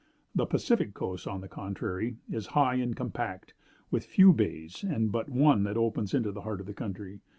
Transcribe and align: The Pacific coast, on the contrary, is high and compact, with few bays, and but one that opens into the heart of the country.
The 0.33 0.47
Pacific 0.47 0.95
coast, 0.95 1.27
on 1.27 1.41
the 1.41 1.47
contrary, 1.47 2.17
is 2.27 2.47
high 2.57 2.73
and 2.77 2.95
compact, 2.97 3.53
with 3.91 4.03
few 4.03 4.33
bays, 4.33 4.83
and 4.83 5.11
but 5.11 5.29
one 5.29 5.61
that 5.65 5.77
opens 5.77 6.15
into 6.15 6.31
the 6.31 6.41
heart 6.41 6.59
of 6.59 6.65
the 6.65 6.73
country. 6.73 7.19